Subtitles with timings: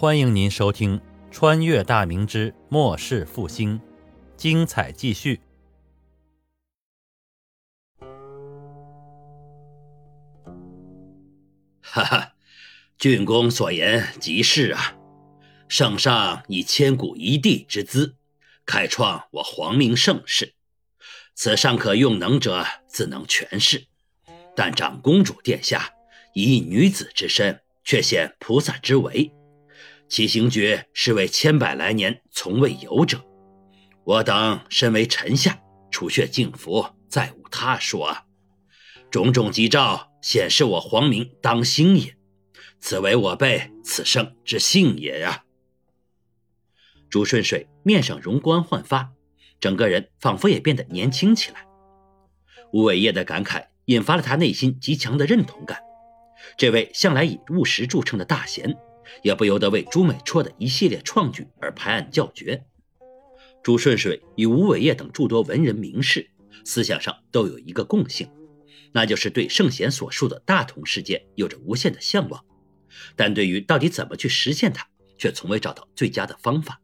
[0.00, 0.98] 欢迎您收听
[1.30, 3.78] 《穿越大明之末世复兴》，
[4.34, 5.38] 精彩继续。
[11.82, 12.32] 哈哈，
[12.96, 14.96] 郡公所言极是啊！
[15.68, 18.16] 圣上以千古一帝之姿，
[18.64, 20.54] 开创我皇明盛世，
[21.34, 23.86] 此尚可用能者自能权势。
[24.56, 25.92] 但长公主殿下
[26.32, 29.30] 以一女子之身，却显菩萨之为。
[30.10, 33.24] 其行举是为千百来年从未有者，
[34.02, 38.16] 我等身为臣下，除却敬服，再无他说。
[39.08, 42.16] 种种吉兆显示我皇明当兴也，
[42.80, 45.44] 此为我辈此生之幸也呀！
[47.08, 49.12] 朱顺水面上容光焕发，
[49.60, 51.64] 整个人仿佛也变得年轻起来。
[52.72, 55.80] 吴伟业的感慨引发了他内心极强的认同感。
[56.56, 58.76] 这位向来以务实著称的大贤。
[59.22, 62.64] 也不由得为朱美绰的一系列创举而拍案叫绝。
[63.62, 66.30] 朱顺水与吴伟业等诸多文人名士，
[66.64, 68.30] 思想上都有一个共性，
[68.92, 72.44] 那就是对圣贤所述的大同世界有着无限的向往，
[73.16, 76.80] 但对于到底怎么去实现它，却从未找到最佳的方法。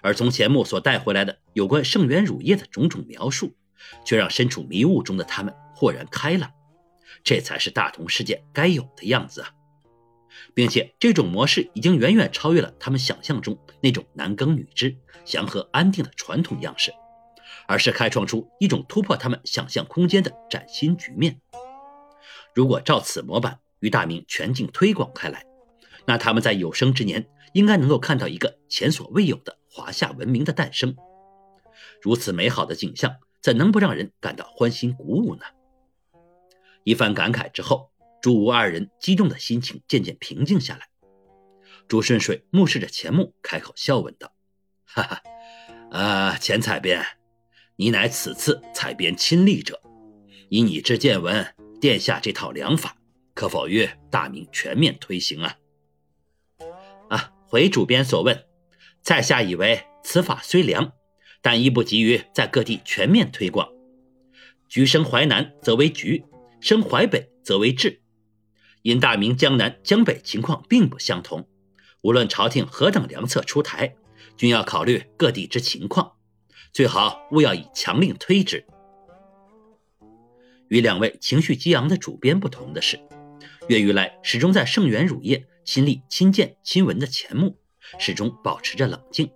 [0.00, 3.54] 而从钱穆所带回来的有关圣元乳业的种种描述，
[4.06, 6.50] 却让身处迷雾中的他们豁然开朗。
[7.22, 9.50] 这才是大同世界该有的样子啊！
[10.54, 16.92] 并且这种模式已经远远超越了他们想象中那种男耕女织、祥和安定的传统样式，
[17.66, 21.40] 而是开创出一种突破他们想象空间的崭新局面。
[22.54, 25.44] 如果照此模板与大明全境推广开来，
[26.06, 30.94] 那他们在有生之年应该能够看到一个前所未有的华夏文明的诞生。
[32.00, 35.42] 如此美好的景象，怎能不让人感到欢欣鼓舞呢？
[36.84, 37.93] 一番感慨之后。
[38.24, 40.88] 朱吴二人激动的心情渐渐平静下来。
[41.86, 44.32] 朱顺水目视着钱穆，开口笑问道
[44.86, 45.22] ：“哈哈，
[45.90, 47.04] 啊，钱采编，
[47.76, 49.78] 你乃此次采编亲历者，
[50.48, 52.96] 以你之见闻，殿下这套良法
[53.34, 55.58] 可否于大明全面推行啊？”
[57.10, 58.46] 啊，回主编所问，
[59.02, 60.94] 在下以为此法虽良，
[61.42, 63.68] 但亦不急于在各地全面推广。
[64.66, 66.24] 橘生淮南则为橘，
[66.62, 67.98] 生淮北则为枳。
[68.84, 71.48] 因大明江南、江北情况并不相同，
[72.02, 73.96] 无论朝廷何等良策出台，
[74.36, 76.12] 均要考虑各地之情况，
[76.70, 78.62] 最好勿要以强令推之。
[80.68, 83.00] 与两位情绪激昂的主编不同的是，
[83.70, 87.58] 岳玉来始终在圣元乳业亲历亲见亲闻的钱穆，
[87.98, 89.30] 始终保持着冷静，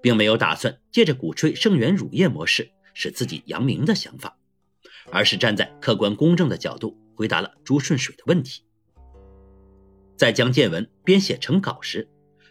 [0.00, 4.38] 并没有打算借着鼓吹圣元乳业模式使自己扬名的想法，
[5.12, 8.62] 而是站在客观公正的角度回答了朱顺水的问题。
[10.20, 12.06] 在将见闻编写成稿时，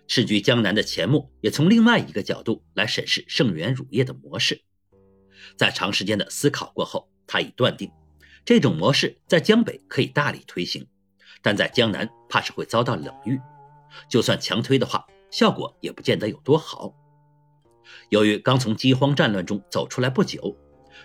[0.08, 4.64] 世居江南的钱穆也从另外一个角度来审视圣元乳业的模式。
[5.56, 7.92] 在长时间的思考过后，他已断定，
[8.44, 10.88] 这种模式在江北可以大力推行，
[11.44, 13.40] 但在江南怕是会遭到冷遇。
[14.10, 16.96] 就算强推的话，效果也不见得有多好。
[18.10, 20.58] 由于刚从饥荒战乱中走出来不久，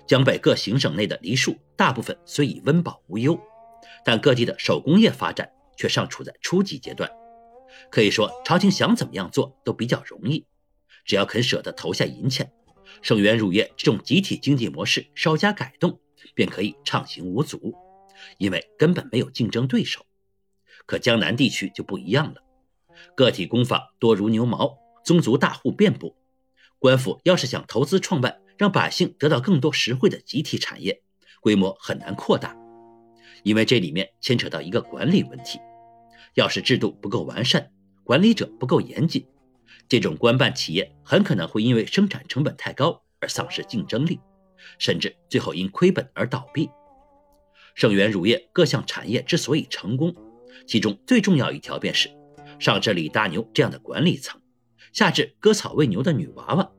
[0.06, 3.38] 江北各行省内的梨树大部分虽已温饱无忧，
[4.02, 5.50] 但各地的手工业发展。
[5.76, 7.10] 却尚处在初级阶段，
[7.90, 10.46] 可以说朝廷想怎么样做都比较容易，
[11.04, 12.52] 只要肯舍得投下银钱，
[13.02, 16.00] 圣元乳业这种集体经济模式稍加改动，
[16.34, 17.74] 便可以畅行无阻，
[18.38, 20.06] 因为根本没有竞争对手。
[20.86, 22.42] 可江南地区就不一样了，
[23.16, 26.16] 个体工坊多如牛毛，宗族大户遍布，
[26.78, 31.02] 官府要是想投资创办，让百姓得到更多实惠的集体产业，
[31.40, 32.56] 规模很难扩大。
[33.44, 35.60] 因为这里面牵扯到一个管理问题，
[36.34, 37.70] 要是制度不够完善，
[38.02, 39.24] 管理者不够严谨，
[39.88, 44.18] 这种官办企业很可能会因为生产成本太高而丧失竞争力，
[44.78, 46.68] 甚至最后因亏本而倒闭。
[47.74, 50.14] 盛元乳业各项产业之所以成功，
[50.66, 52.08] 其中最重要一条便是
[52.58, 54.40] 上至李大牛这样的管理层，
[54.92, 56.72] 下至割草喂牛的女娃娃，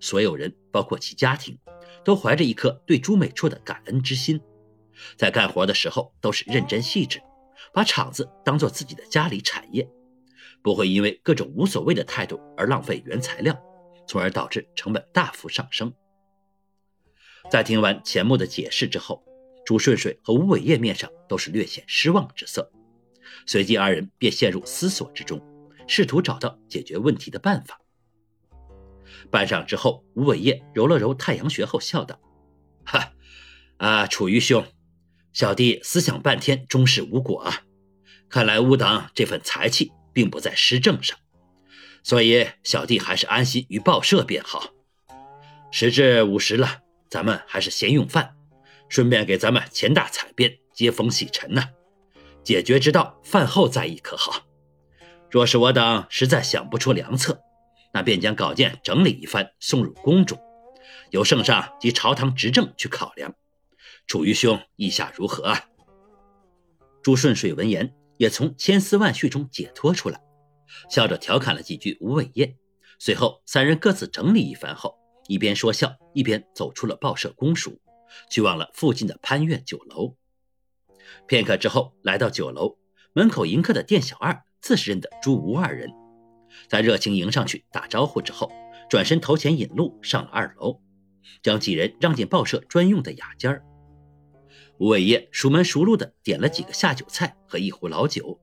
[0.00, 1.56] 所有人包括其家庭，
[2.04, 4.38] 都怀着一颗对朱美绰的感恩之心。
[5.16, 7.20] 在干活的时候都是认真细致，
[7.72, 9.88] 把厂子当做自己的家里产业，
[10.62, 13.58] 不会因为各种无所谓的态度而浪费原材料，
[14.06, 15.92] 从而导致成本大幅上升。
[17.50, 19.24] 在听完钱穆的解释之后，
[19.64, 22.70] 朱顺水和吴伟业面上都是略显失望之色，
[23.46, 25.40] 随即二人便陷入思索之中，
[25.86, 27.80] 试图找到解决问题的办法。
[29.30, 32.20] 半晌之后，吴伟业揉了揉太阳穴后笑道
[32.84, 33.12] ：“哈，
[33.78, 34.64] 啊，楚瑜兄。”
[35.32, 37.62] 小弟思想半天，终是无果啊！
[38.28, 41.18] 看来吾党这份才气，并不在施政上，
[42.02, 44.70] 所以小弟还是安心于报社便好。
[45.70, 48.34] 时至午时了，咱们还是先用饭，
[48.88, 51.62] 顺便给咱们钱大采编接风洗尘呢。
[52.42, 54.46] 解决之道，饭后再议可好？
[55.30, 57.40] 若是我等实在想不出良策，
[57.92, 60.38] 那便将稿件整理一番，送入宫中，
[61.10, 63.32] 由圣上及朝堂执政去考量。
[64.10, 65.66] 楚瑜兄意下如何啊？
[67.00, 70.20] 朱顺水闻言，也从千丝万绪中解脱出来，
[70.90, 72.56] 笑着调侃了几句吴伟业。
[72.98, 74.98] 随后，三人各自整理一番后，
[75.28, 77.80] 一边说笑，一边走出了报社公署，
[78.28, 80.16] 去往了附近的潘苑酒楼。
[81.28, 82.78] 片刻之后，来到酒楼
[83.12, 85.88] 门口迎客的店小二自是认得朱吴二人，
[86.68, 88.50] 在热情迎上去打招呼之后，
[88.88, 90.80] 转身投钱引路上了二楼，
[91.44, 93.64] 将几人让进报社专用的雅间儿。
[94.80, 98.40] 吴伟业熟门熟路的点了几个下酒菜和一壶老酒，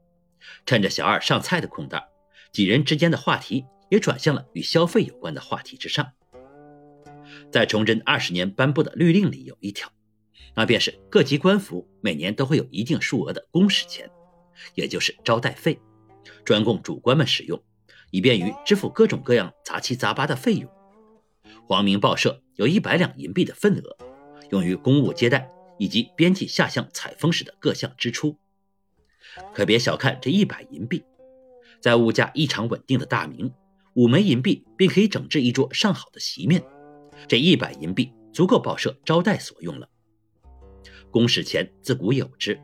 [0.67, 2.03] 趁着小二上菜的空档，
[2.53, 6.11] 几人之间的话题也转向了与消费有关的话题之上。
[7.51, 9.91] 在崇祯二十年颁布的律令里有一条，
[10.55, 14.07] 那便是各级官府每年都会有一定数额的公使钱，
[14.75, 15.79] 也就是招待费，
[16.45, 17.59] 专供主官们使用，
[18.11, 20.69] 以便于支付各种各样杂七杂八的费用。
[21.65, 23.97] 黄明报社有一百两银币的份额，
[24.51, 25.51] 用于公务接待。
[25.77, 28.37] 以及编辑下乡采风时的各项支出，
[29.53, 31.03] 可别小看这一百银币，
[31.79, 33.53] 在物价异常稳定的大明，
[33.93, 36.63] 五枚银币便可以整治一桌上好的席面。
[37.27, 39.89] 这一百银币足够报社招待所用了。
[41.09, 42.59] 公使钱自古有之，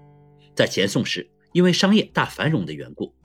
[0.56, 3.16] 在前宋时，因为商业大繁荣的缘故，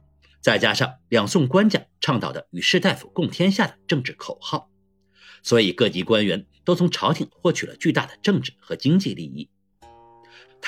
[0.41, 4.71] 再加上两宋官家倡导的与士大夫共天下的政治口号，
[5.43, 9.51] 所以各级官员都从朝廷获取了巨大的政治和经济利益。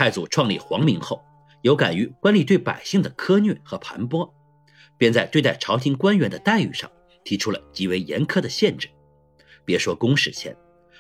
[0.00, 1.22] 太祖创立皇明后，
[1.60, 4.32] 有感于官吏对百姓的苛虐和盘剥，
[4.96, 6.90] 便在对待朝廷官员的待遇上
[7.22, 8.88] 提出了极为严苛的限制。
[9.62, 10.56] 别说公使钱，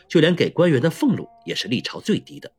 [0.06, 2.52] 就连给官员的俸禄也是历朝最低的。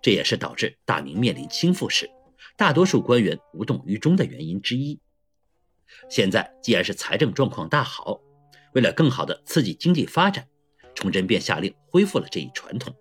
[0.00, 2.08] 这也是导致大明面临倾覆时，
[2.56, 4.98] 大多数官员无动于衷的原因之一。
[6.08, 8.22] 现在既然是财政状况大好，
[8.72, 10.48] 为了更好的刺激经济发展，
[10.94, 12.96] 崇祯便下令恢复了这一传统。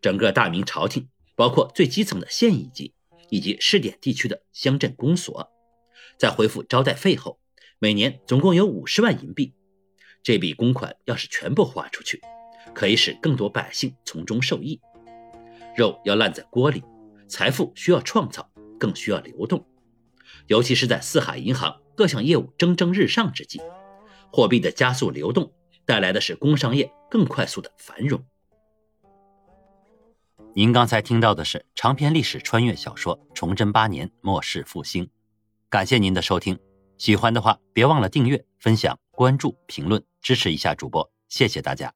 [0.00, 1.06] 整个大明朝廷。
[1.36, 2.94] 包括最基层的县一级
[3.30, 5.52] 以及试点地区的乡镇公所，
[6.18, 7.38] 在恢复招待费后，
[7.78, 9.54] 每年总共有五十万银币。
[10.22, 12.20] 这笔公款要是全部花出去，
[12.74, 14.80] 可以使更多百姓从中受益。
[15.76, 16.82] 肉要烂在锅里，
[17.28, 18.50] 财富需要创造，
[18.80, 19.64] 更需要流动。
[20.46, 23.60] 尤其是在四海银行各项业务蒸蒸日上之际，
[24.32, 25.52] 货币的加速流动
[25.84, 28.24] 带来的是工商业更快速的繁荣。
[30.58, 35.04] 您刚才听到的是长篇历史穿越小说《崇祯八年末世复兴》，
[35.68, 36.58] 感谢您的收听。
[36.96, 41.92] 喜欢的话，别忘了订阅、分享、关注、评论，支持一下主播，谢谢大家。